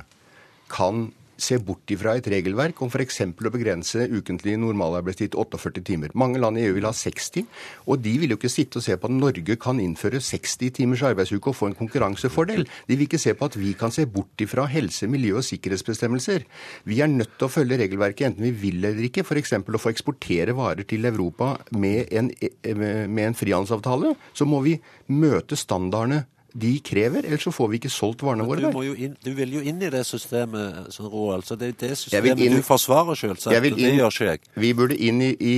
kan 0.72 1.08
se 1.38 1.58
bort 1.62 1.90
ifra 1.94 2.16
et 2.18 2.26
regelverk 2.30 2.80
om 2.82 2.90
f.eks. 2.90 3.20
å 3.30 3.52
begrense 3.54 4.06
ukentlig 4.10 4.56
normalarbeidstid 4.60 5.32
til 5.32 5.42
48 5.44 5.84
timer. 5.86 6.14
Mange 6.18 6.40
land 6.42 6.58
i 6.58 6.66
EU 6.66 6.74
vil 6.76 6.88
ha 6.88 6.92
60, 6.94 7.46
og 7.86 8.02
de 8.04 8.14
vil 8.22 8.34
jo 8.34 8.38
ikke 8.40 8.50
sitte 8.52 8.80
og 8.80 8.86
se 8.86 8.96
på 8.98 9.08
at 9.08 9.14
Norge 9.14 9.58
kan 9.60 9.80
innføre 9.82 10.20
60 10.24 10.74
timers 10.78 11.04
arbeidsuke 11.06 11.52
og 11.52 11.58
få 11.58 11.70
en 11.70 11.78
konkurransefordel. 11.78 12.66
De 12.88 12.96
vil 12.96 13.06
ikke 13.06 13.22
se 13.22 13.34
på 13.38 13.48
at 13.48 13.58
vi 13.58 13.74
kan 13.78 13.94
se 13.94 14.06
bort 14.10 14.44
ifra 14.44 14.66
helse-, 14.70 15.10
miljø- 15.10 15.38
og 15.38 15.46
sikkerhetsbestemmelser. 15.46 16.46
Vi 16.88 17.02
er 17.04 17.12
nødt 17.12 17.36
til 17.38 17.48
å 17.48 17.52
følge 17.52 17.78
regelverket 17.84 18.32
enten 18.32 18.48
vi 18.48 18.54
vil 18.66 18.82
eller 18.82 19.06
ikke. 19.06 19.26
F.eks. 19.26 19.54
å 19.62 19.82
få 19.82 19.92
eksportere 19.94 20.56
varer 20.58 20.88
til 20.88 21.06
Europa 21.08 21.54
med 21.78 22.10
en, 22.10 22.32
med 22.32 23.24
en 23.28 23.38
frihandelsavtale. 23.38 24.16
Så 24.34 24.48
må 24.48 24.62
vi 24.66 24.78
møte 25.14 25.58
standardene 25.58 26.24
de 26.60 26.72
krever, 26.84 27.26
ellers 27.26 27.44
så 27.46 27.52
får 27.54 27.70
vi 27.72 27.78
ikke 27.80 27.90
solgt 27.92 28.24
varene 28.26 28.46
våre 28.48 28.70
du, 28.72 28.80
inn, 28.94 29.14
du, 29.24 29.30
vil 29.36 29.54
jo 29.58 29.62
inn 29.62 29.80
i 29.82 29.90
det 29.92 30.02
systemet, 30.06 30.90
sånn, 30.94 31.08
Roald. 31.12 31.46
Så 31.48 31.58
det 31.58 31.72
er 31.72 31.76
det 31.82 31.92
systemet 32.00 32.42
inn, 32.44 32.58
du 32.58 32.66
forsvarer 32.66 33.18
selvsagt, 33.18 33.54
og 33.54 33.78
det 33.78 33.92
gjør 33.94 34.12
ikke 34.12 34.28
jeg. 34.30 34.42
Vi 34.58 34.72
burde 34.78 34.98
inn 35.08 35.22
i, 35.24 35.30
i, 35.38 35.56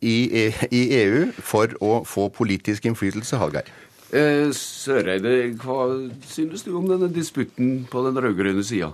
i, 0.00 0.16
i, 0.68 0.82
EU 1.02 1.24
for 1.38 1.76
å 1.84 2.02
få 2.08 2.28
politisk 2.34 2.88
innflytelse, 2.90 3.40
Hallgeir. 3.40 3.70
Eh, 4.12 4.50
Søreide, 4.52 5.54
hva 5.62 5.86
synes 6.28 6.66
du 6.66 6.74
om 6.76 6.88
denne 6.90 7.08
disputten 7.12 7.86
på 7.90 8.02
den 8.04 8.18
rød-grønne 8.20 8.64
sida? 8.66 8.92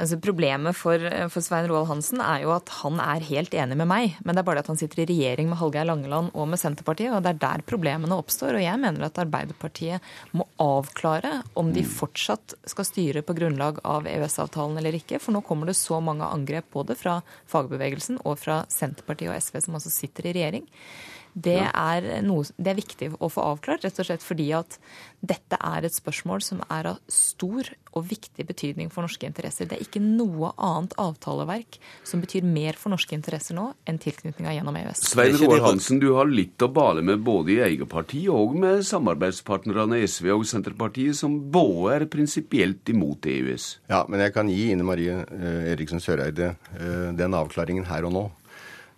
Altså 0.00 0.18
Problemet 0.22 0.76
for, 0.78 1.02
for, 1.32 1.44
Svein 1.44 1.68
Roald 1.70 1.88
Hansen 1.90 2.22
er 2.24 2.44
jo 2.44 2.52
at 2.54 2.70
han 2.80 3.00
er 3.02 3.26
helt 3.26 3.54
enig 3.56 3.78
med 3.80 3.88
meg. 3.90 4.16
Men 4.22 4.36
det 4.36 4.42
er 4.42 4.48
bare 4.48 4.62
at 4.64 4.70
han 4.70 4.80
sitter 4.80 5.02
i 5.02 5.08
regjering 5.10 5.50
med 5.50 5.60
Hallgeir 5.60 5.88
Langeland 5.88 6.32
og 6.32 6.48
med 6.50 6.60
Senterpartiet. 6.60 7.12
Og 7.12 7.22
det 7.24 7.34
er 7.34 7.42
der 7.42 7.64
problemene 7.68 8.18
oppstår. 8.18 8.56
Og 8.58 8.64
jeg 8.64 8.80
mener 8.82 9.06
at 9.06 9.22
Arbeiderpartiet 9.22 10.12
må 10.36 10.46
avklare 10.62 11.40
om 11.58 11.72
de 11.74 11.84
fortsatt 11.86 12.56
skal 12.70 12.88
styre 12.88 13.24
på 13.26 13.36
grunnlag 13.38 13.82
av 13.88 14.08
EØS-avtalen 14.10 14.80
eller 14.80 14.98
ikke. 14.98 15.20
For 15.22 15.34
nå 15.34 15.44
kommer 15.46 15.70
det 15.70 15.78
så 15.80 16.00
mange 16.04 16.28
angrep 16.28 16.70
både 16.72 16.96
fra 16.98 17.20
fagbevegelsen 17.50 18.22
og 18.22 18.38
fra 18.40 18.62
Senterpartiet 18.72 19.32
og 19.32 19.40
SV, 19.40 19.64
som 19.66 19.80
altså 19.80 19.92
sitter 19.92 20.30
i 20.30 20.36
regjering. 20.38 20.68
Det 21.32 21.60
er, 21.64 22.06
noe, 22.26 22.44
det 22.60 22.72
er 22.72 22.76
viktig 22.76 23.08
å 23.16 23.30
få 23.32 23.44
avklart, 23.54 23.86
rett 23.86 24.00
og 24.02 24.08
slett 24.08 24.24
fordi 24.24 24.50
at 24.56 24.76
dette 25.22 25.56
er 25.56 25.86
et 25.86 25.94
spørsmål 25.94 26.42
som 26.44 26.60
er 26.66 26.90
av 26.90 26.98
stor 27.08 27.68
og 27.96 28.06
viktig 28.08 28.44
betydning 28.48 28.90
for 28.92 29.06
norske 29.06 29.24
interesser. 29.28 29.68
Det 29.70 29.78
er 29.78 29.84
ikke 29.86 30.02
noe 30.02 30.50
annet 30.60 30.96
avtaleverk 31.00 31.78
som 32.08 32.20
betyr 32.24 32.44
mer 32.44 32.76
for 32.78 32.92
norske 32.92 33.16
interesser 33.16 33.56
nå 33.56 33.68
enn 33.88 34.00
tilknytninga 34.02 34.56
gjennom 34.56 34.76
EØS. 34.80 35.04
Svein 35.12 35.38
Roar 35.40 35.64
Hansen, 35.68 36.02
du 36.02 36.10
har 36.16 36.28
litt 36.28 36.60
å 36.64 36.70
bale 36.72 37.04
med 37.06 37.22
både 37.24 37.54
i 37.54 37.60
eget 37.68 37.88
parti 37.92 38.24
og 38.32 38.56
med 38.58 38.84
samarbeidspartnerne 38.88 40.02
SV 40.04 40.32
og 40.34 40.46
Senterpartiet, 40.48 41.16
som 41.16 41.38
både 41.52 41.96
er 41.96 42.08
prinsipielt 42.12 42.92
imot 42.92 43.30
EØS. 43.30 43.68
Ja, 43.92 44.04
men 44.08 44.24
jeg 44.24 44.34
kan 44.36 44.50
gi 44.52 44.70
Ine 44.74 44.86
Marie 44.86 45.22
eh, 45.22 45.72
Eriksen 45.72 46.02
Søreide 46.02 46.54
eh, 46.76 47.10
den 47.16 47.38
avklaringen 47.38 47.88
her 47.88 48.08
og 48.08 48.16
nå. 48.16 48.28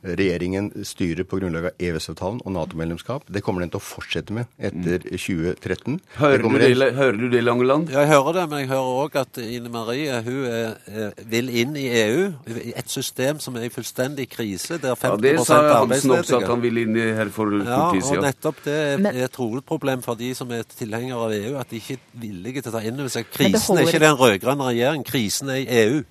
Regjeringen 0.05 0.69
styrer 0.85 1.25
på 1.25 1.39
grunnlag 1.41 1.71
av 1.71 1.81
EØS-avtalen 1.81 2.43
og 2.45 2.53
Nato-medlemskap. 2.53 3.25
Det 3.33 3.41
kommer 3.45 3.65
den 3.65 3.73
til 3.73 3.81
å 3.81 3.85
fortsette 3.85 4.35
med 4.37 4.51
etter 4.59 5.01
2013. 5.09 5.97
Hører, 6.19 6.45
du 6.45 6.59
det, 6.61 6.69
en... 6.75 6.99
hører 6.99 7.19
du 7.23 7.27
det, 7.33 7.41
Langeland? 7.45 7.89
Ja, 7.95 8.03
jeg 8.05 8.13
hører 8.13 8.39
det, 8.39 8.45
men 8.53 8.63
jeg 8.63 8.71
hører 8.75 9.01
òg 9.05 9.19
at 9.23 9.41
Ine 9.41 9.73
Marie 9.73 10.21
hun 10.27 10.43
er, 10.51 10.77
er, 10.93 11.17
vil 11.33 11.49
inn 11.63 11.79
i 11.81 11.87
EU. 12.03 12.27
Et 12.75 12.93
system 12.93 13.41
som 13.41 13.57
er 13.57 13.69
i 13.71 13.73
fullstendig 13.73 14.29
krise, 14.35 14.77
der 14.83 14.93
50 14.93 15.09
ja, 15.09 15.21
Det 15.25 15.35
sa 15.49 15.61
Hansen 15.73 16.17
også 16.19 16.41
at 16.43 16.49
han 16.53 16.65
vil 16.65 16.85
inn 16.85 17.01
i 17.01 17.09
her 17.17 17.33
for 17.33 17.57
ja, 17.57 17.65
kort 17.65 17.97
tid 17.97 18.05
siden. 18.05 18.21
Ja, 18.21 18.21
Og 18.21 18.29
nettopp 18.29 18.65
det 18.67 18.79
er, 18.85 19.07
er 19.15 19.29
et 19.31 19.41
hovedproblem 19.41 20.05
for 20.05 20.21
de 20.21 20.35
som 20.37 20.53
er 20.53 20.67
tilhengere 20.69 21.31
av 21.31 21.37
EU, 21.37 21.55
at 21.61 21.73
de 21.73 21.81
ikke 21.81 21.97
er 21.97 22.25
villige 22.27 22.65
til 22.65 22.75
å 22.75 22.77
ta 22.77 22.85
inn 22.85 23.01
over 23.01 23.15
seg 23.17 23.31
krisen. 23.33 23.81
er 23.81 23.89
ikke 23.89 24.05
den 24.05 24.19
rød-grønne 24.21 24.75
regjeringen, 24.75 25.09
krisen 25.09 25.55
er 25.55 25.65
i 25.65 25.71
EU. 25.85 26.03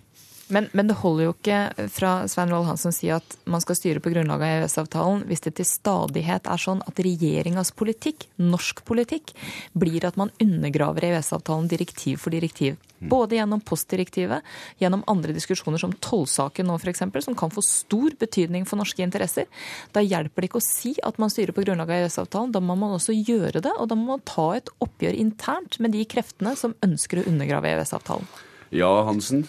Men, 0.53 0.69
men, 0.71 0.89
det 0.89 0.99
holder 1.01 1.27
jo 1.27 1.33
ikke 1.33 1.87
fra 1.93 2.11
Svein 2.29 2.51
Roald 2.53 2.67
Hansen 2.69 2.93
å 2.93 2.95
si 2.95 3.09
at 3.13 3.37
man 3.49 3.63
skal 3.63 3.77
styre 3.79 4.01
på 4.03 4.11
grunnlag 4.13 4.43
av 4.43 4.59
EØS-avtalen 4.61 5.25
hvis 5.29 5.41
det 5.47 5.55
til 5.57 5.67
stadighet 5.67 6.49
er 6.49 6.61
sånn 6.61 6.83
at 6.85 7.01
regjeringas 7.01 7.73
politikk, 7.77 8.27
norsk 8.37 8.83
politikk, 8.85 9.33
blir 9.73 10.05
at 10.05 10.19
man 10.19 10.33
undergraver 10.43 11.09
EØS-avtalen 11.09 11.69
direktiv 11.71 12.21
for 12.21 12.35
direktiv. 12.35 12.77
Både 13.03 13.35
gjennom 13.35 13.59
postdirektivet, 13.59 14.45
gjennom 14.79 15.01
andre 15.11 15.33
diskusjoner 15.35 15.81
som 15.81 15.91
tollsaken 16.05 16.69
nå 16.69 16.77
f.eks., 16.79 17.01
som 17.25 17.35
kan 17.35 17.51
få 17.51 17.63
stor 17.65 18.13
betydning 18.19 18.67
for 18.69 18.79
norske 18.79 19.03
interesser. 19.03 19.49
Da 19.91 20.03
hjelper 20.03 20.45
det 20.45 20.51
ikke 20.51 20.61
å 20.61 20.65
si 20.65 20.93
at 21.03 21.19
man 21.19 21.33
styrer 21.33 21.55
på 21.55 21.65
grunnlag 21.65 21.91
av 21.91 21.97
EØS-avtalen. 22.05 22.53
Da 22.55 22.61
må 22.63 22.77
man 22.79 22.95
også 22.95 23.15
gjøre 23.17 23.59
det, 23.59 23.73
og 23.75 23.89
da 23.91 23.97
må 23.99 24.13
man 24.13 24.23
ta 24.27 24.53
et 24.55 24.71
oppgjør 24.83 25.19
internt 25.19 25.81
med 25.83 25.97
de 25.97 26.05
kreftene 26.07 26.55
som 26.59 26.77
ønsker 26.85 27.19
å 27.23 27.27
undergrave 27.33 27.73
EØS-avtalen. 27.73 28.29
Ja, 28.73 28.93
Hansen? 29.09 29.43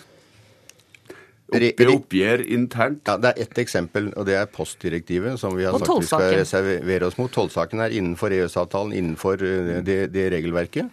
Oppgjør 1.54 2.44
internt? 2.54 3.02
Ja, 3.06 3.16
Det 3.18 3.32
er 3.32 3.42
ett 3.46 3.58
eksempel, 3.62 4.12
og 4.16 4.26
det 4.26 4.37
er 4.38 4.46
postdirektivet, 4.46 5.38
som 5.40 5.56
vi 5.56 5.64
har 5.64 5.78
sagt 5.78 5.90
vi 5.90 6.06
skal 6.06 6.38
reservere 6.40 7.06
oss 7.11 7.18
mot. 7.18 7.32
Tollsaken 7.32 7.80
er 7.80 7.94
innenfor 7.94 8.34
EØS-avtalen, 8.34 8.94
innenfor 8.94 9.42
eh, 9.42 9.82
det, 9.87 9.99
det 10.14 10.30
regelverket. 10.34 10.90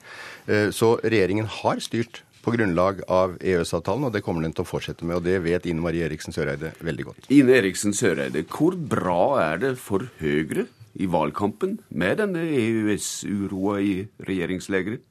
Eh, 0.48 0.70
så 0.76 0.96
regjeringen 1.04 1.50
har 1.62 1.82
styrt 1.84 2.24
på 2.42 2.54
grunnlag 2.56 3.04
av 3.12 3.38
EØS-avtalen, 3.38 4.08
og 4.08 4.16
det 4.16 4.24
kommer 4.26 4.46
den 4.46 4.56
til 4.58 4.66
å 4.66 4.70
fortsette 4.70 5.06
med. 5.06 5.20
og 5.20 5.26
Det 5.28 5.38
vet 5.44 5.68
Ine 5.70 5.84
Marie 5.84 6.06
Eriksen 6.08 6.34
Søreide 6.36 6.74
veldig 6.82 7.08
godt. 7.12 7.30
Ine 7.34 7.58
Eriksen 7.60 7.94
Søreide, 7.94 8.46
hvor 8.50 8.76
bra 8.76 9.24
er 9.44 9.62
det 9.62 9.76
for 9.82 10.08
Høyre 10.22 10.68
i 11.00 11.08
valgkampen 11.08 11.78
med 11.90 12.20
denne 12.20 12.44
EØS-uroa 12.50 13.80
i 13.86 13.94
regjeringslegeret? 14.28 15.06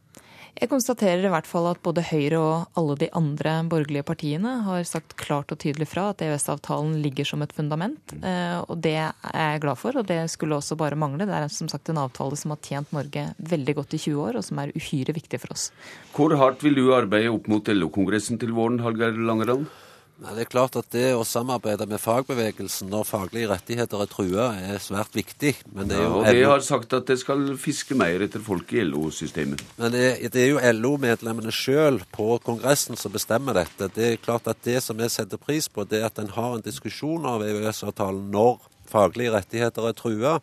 Jeg 0.58 0.68
konstaterer 0.70 1.22
i 1.24 1.30
hvert 1.32 1.48
fall 1.48 1.68
at 1.70 1.80
både 1.84 2.02
Høyre 2.04 2.38
og 2.40 2.78
alle 2.80 2.96
de 3.00 3.08
andre 3.16 3.52
borgerlige 3.70 4.04
partiene 4.06 4.56
har 4.66 4.82
sagt 4.88 5.14
klart 5.20 5.52
og 5.54 5.60
tydelig 5.62 5.86
fra 5.88 6.08
at 6.10 6.24
EØS-avtalen 6.26 6.96
ligger 7.04 7.28
som 7.28 7.44
et 7.44 7.54
fundament. 7.56 8.14
Eh, 8.18 8.58
og 8.66 8.80
det 8.82 8.96
er 8.98 9.12
jeg 9.30 9.62
glad 9.62 9.80
for, 9.80 10.00
og 10.00 10.08
det 10.10 10.18
skulle 10.32 10.58
også 10.58 10.78
bare 10.80 10.98
mangle. 10.98 11.28
Det 11.28 11.36
er 11.36 11.52
som 11.54 11.70
sagt 11.70 11.92
en 11.92 12.02
avtale 12.02 12.38
som 12.40 12.54
har 12.54 12.62
tjent 12.66 12.90
Norge 12.96 13.28
veldig 13.52 13.76
godt 13.78 13.94
i 13.96 14.02
20 14.02 14.24
år, 14.26 14.40
og 14.40 14.46
som 14.46 14.60
er 14.62 14.74
uhyre 14.74 15.14
viktig 15.16 15.40
for 15.44 15.54
oss. 15.54 15.68
Hvor 16.16 16.34
hardt 16.40 16.64
vil 16.66 16.76
du 16.78 16.90
arbeide 16.96 17.32
opp 17.32 17.46
mot 17.50 17.70
LO-kongressen 17.70 18.40
til 18.42 18.56
våren, 18.56 18.82
Hallgeir 18.84 19.16
Langeland? 19.16 19.70
Nei, 20.20 20.34
det 20.36 20.42
er 20.44 20.48
klart 20.52 20.74
at 20.76 20.88
det 20.92 21.14
å 21.16 21.22
samarbeide 21.24 21.86
med 21.88 22.00
fagbevegelsen 22.02 22.90
når 22.92 23.06
faglige 23.08 23.48
rettigheter 23.48 24.02
er 24.04 24.10
trua, 24.10 24.48
er 24.52 24.82
svært 24.84 25.14
viktig. 25.16 25.54
Men 25.72 25.88
det 25.88 25.96
er 25.96 26.02
jo 26.04 26.10
ja, 26.10 26.18
og 26.18 26.36
de 26.36 26.42
har 26.50 26.64
sagt 26.66 26.92
at 26.96 27.06
det 27.08 27.16
skal 27.22 27.46
fiske 27.60 27.96
mer 27.96 28.26
etter 28.26 28.42
folk 28.44 28.74
i 28.76 28.84
LO-systemet. 28.84 29.64
Men 29.80 29.94
det, 29.94 30.04
det, 30.34 30.42
er 30.42 30.52
jo 30.52 30.74
LO-medlemmene 30.76 31.54
sjøl 31.54 32.02
på 32.12 32.34
Kongressen 32.44 33.00
som 33.00 33.14
bestemmer 33.14 33.56
dette. 33.62 33.88
Det 33.96 34.10
er 34.10 34.20
klart 34.20 34.50
at 34.52 34.60
det 34.66 34.76
som 34.84 35.00
jeg 35.00 35.14
setter 35.14 35.40
pris 35.40 35.70
på, 35.72 35.88
det 35.88 36.02
er 36.02 36.10
at 36.10 36.20
en 36.20 36.28
har 36.36 36.58
en 36.58 36.68
diskusjon 36.68 37.24
av 37.30 37.46
EØS-avtalen 37.46 38.28
når 38.34 38.60
faglige 38.90 39.32
rettigheter 39.34 39.88
er 39.88 39.96
trua. 39.96 40.36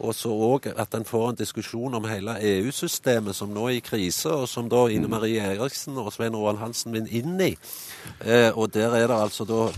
Og 0.00 0.14
så 0.16 0.32
òg 0.32 0.70
at 0.72 0.94
en 0.96 1.04
får 1.04 1.26
en 1.30 1.38
diskusjon 1.38 1.94
om 1.98 2.08
hele 2.08 2.36
EU-systemet, 2.40 3.36
som 3.36 3.52
nå 3.52 3.66
er 3.68 3.78
i 3.78 3.84
krise, 3.84 4.32
og 4.32 4.48
som 4.48 4.70
da 4.72 4.86
Ine 4.88 5.10
Marie 5.12 5.42
Eriksen 5.44 5.98
og 6.00 6.12
Svein 6.14 6.36
Roald 6.36 6.60
Hansen 6.62 6.96
vil 6.96 7.08
inn 7.20 7.36
i. 7.44 7.52
Eh, 8.24 8.48
og 8.56 8.72
der 8.74 8.96
er 8.96 9.06
det 9.10 9.18
altså 9.18 9.44
da 9.48 9.68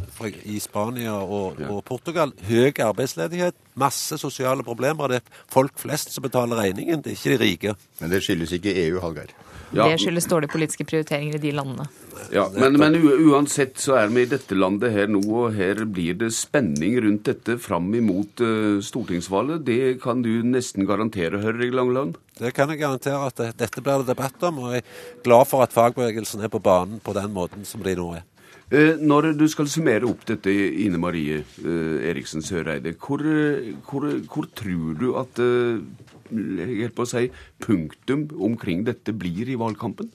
i 0.46 0.60
Spania 0.62 1.18
og, 1.18 1.58
og, 1.68 1.80
Portugal 1.84 2.32
høy 2.46 2.70
arbeidsledighet, 2.70 3.58
masse 3.74 4.18
sosiale 4.18 4.62
problemer. 4.62 5.10
Det 5.10 5.22
er 5.22 5.40
folk 5.50 5.78
flest 5.80 6.14
som 6.14 6.22
betaler 6.22 6.60
regningen, 6.62 7.02
det 7.02 7.12
er 7.12 7.18
ikke 7.18 7.34
de 7.34 7.44
rike. 7.44 7.74
Men 8.00 8.14
det 8.14 8.22
skyldes 8.22 8.54
ikke 8.58 8.76
EU, 8.86 9.00
Hallgeir? 9.02 9.34
Ja. 9.72 9.88
Det 9.88 9.98
skyldes 10.02 10.28
dårlige 10.28 10.52
politiske 10.52 10.84
prioriteringer 10.84 11.38
i 11.38 11.42
de 11.42 11.52
landene. 11.56 11.86
Ja, 12.32 12.46
Men, 12.54 12.76
men 12.80 12.96
uansett 13.02 13.78
så 13.80 13.96
er 13.98 14.10
vi 14.12 14.24
i 14.24 14.28
dette 14.28 14.56
landet 14.56 14.92
her 14.94 15.08
nå, 15.10 15.22
og 15.24 15.56
her 15.56 15.82
blir 15.88 16.16
det 16.20 16.30
spenning 16.36 16.98
rundt 17.04 17.24
dette 17.28 17.56
fram 17.60 17.88
imot 17.96 18.42
uh, 18.44 18.80
stortingsvalget. 18.84 19.64
Det 19.66 19.80
kan 20.02 20.22
du 20.24 20.30
nesten 20.44 20.86
garantere, 20.88 21.40
Hørre 21.42 21.70
Langeland? 21.72 22.18
Det 22.38 22.52
kan 22.56 22.72
jeg 22.72 22.82
garantere 22.82 23.28
at 23.28 23.40
det, 23.40 23.48
dette 23.60 23.84
blir 23.84 24.02
det 24.02 24.12
debatt 24.12 24.44
om, 24.48 24.60
og 24.64 24.76
jeg 24.76 24.84
er 24.84 25.24
glad 25.24 25.48
for 25.48 25.64
at 25.64 25.74
fagbevegelsen 25.74 26.44
er 26.44 26.52
på 26.52 26.62
banen 26.62 27.00
på 27.04 27.16
den 27.16 27.32
måten 27.32 27.66
som 27.68 27.84
de 27.84 27.96
nå 27.96 28.12
er. 28.18 28.28
Eh, 28.72 28.96
når 28.96 29.34
du 29.36 29.44
skal 29.52 29.68
summere 29.68 30.08
opp 30.08 30.24
dette, 30.28 30.48
Ine 30.52 30.96
Marie 31.00 31.42
eh, 31.42 32.08
Eriksen 32.08 32.40
Søreide, 32.44 32.94
hvor, 32.96 33.20
hvor, 33.84 34.06
hvor 34.32 34.48
tror 34.56 34.96
du 34.96 35.10
at 35.20 35.40
jeg 36.32 36.92
på 36.96 37.04
å 37.04 37.10
si, 37.10 37.26
punktum 37.60 38.24
omkring 38.40 38.86
dette 38.88 39.12
blir 39.12 39.50
i 39.52 39.58
valgkampen? 39.60 40.08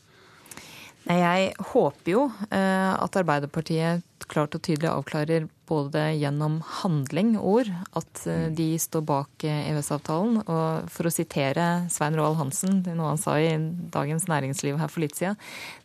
Nei, 1.08 1.20
Jeg 1.22 1.54
håper 1.72 2.12
jo 2.12 2.24
eh, 2.50 2.94
at 2.98 3.20
Arbeiderpartiet 3.22 4.28
klart 4.28 4.58
og 4.58 4.66
tydelig 4.66 4.90
avklarer 4.92 5.46
både 5.68 6.02
gjennom 6.18 6.60
handling 6.82 7.36
og 7.38 7.48
ord 7.52 7.72
at 8.00 8.22
eh, 8.30 8.48
de 8.56 8.70
står 8.82 9.04
bak 9.08 9.46
eh, 9.48 9.70
EØS-avtalen. 9.72 10.42
Og 10.46 10.92
for 10.94 11.10
å 11.10 11.14
sitere 11.14 11.68
Svein 11.94 12.18
Roald 12.18 12.40
Hansen, 12.40 12.82
det 12.86 12.94
er 12.94 13.00
noe 13.00 13.14
han 13.14 13.22
sa 13.22 13.38
i 13.42 13.52
Dagens 13.94 14.28
Næringsliv 14.32 14.80
her 14.82 14.92
for 14.92 15.04
litt 15.04 15.18
siden, 15.20 15.40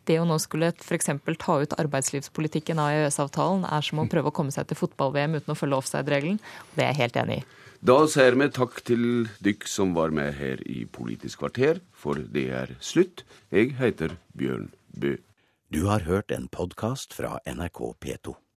det 0.08 0.18
å 0.18 0.26
nå 0.26 0.38
skulle 0.42 0.72
f.eks. 0.74 1.10
ta 1.38 1.56
ut 1.62 1.74
arbeidslivspolitikken 1.78 2.80
av 2.82 2.92
EØS-avtalen 2.96 3.66
er 3.70 3.86
som 3.86 4.02
å 4.02 4.08
prøve 4.10 4.32
å 4.32 4.36
komme 4.36 4.54
seg 4.54 4.70
til 4.70 4.80
fotball-VM 4.80 5.40
uten 5.40 5.54
å 5.54 5.58
følge 5.58 5.82
offside-regelen. 5.82 6.38
Og 6.38 6.78
det 6.78 6.86
er 6.86 6.94
jeg 6.94 7.02
helt 7.04 7.20
enig 7.24 7.42
i. 7.42 7.48
Da 7.82 7.96
sier 8.06 8.36
vi 8.38 8.46
takk 8.54 8.76
til 8.86 9.06
dykk 9.42 9.66
som 9.66 9.96
var 9.96 10.14
med 10.14 10.36
her 10.38 10.60
i 10.70 10.84
Politisk 10.86 11.42
kvarter, 11.42 11.82
for 11.90 12.20
det 12.34 12.46
er 12.54 12.76
slutt. 12.78 13.24
Jeg 13.50 13.74
heter 13.80 14.14
Bjørn 14.38 14.70
Bø. 14.94 15.16
Du 15.72 15.86
har 15.88 16.06
hørt 16.06 16.30
en 16.30 16.46
podkast 16.52 17.16
fra 17.16 17.40
NRK 17.48 17.82
P2. 17.98 18.42